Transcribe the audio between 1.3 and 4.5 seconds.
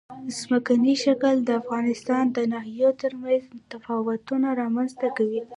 د افغانستان د ناحیو ترمنځ تفاوتونه